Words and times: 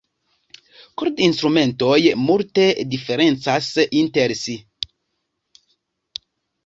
Kord-instrumentoj 1.01 1.99
multe 2.23 2.65
diferencas 2.95 3.69
inter 4.01 4.35
si. 4.41 4.57